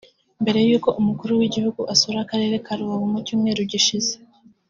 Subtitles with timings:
[0.41, 4.13] Mbere y’uko umukuru w’Igihugu asura Akarere ka Rubavu mu Cyumweru gishize